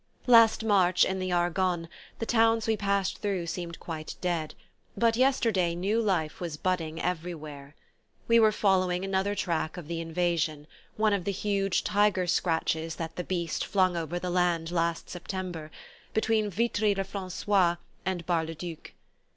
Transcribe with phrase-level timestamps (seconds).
[0.25, 4.55] Last March, in the Argonne, the towns we passed through seemed quite dead;
[4.97, 7.75] but yesterday new life was budding everywhere.
[8.27, 10.65] We were following another track of the invasion,
[10.97, 15.69] one of the huge tiger scratches that the Beast flung over the land last September,
[16.15, 18.93] between Vitry le Francois and Bar le Duc.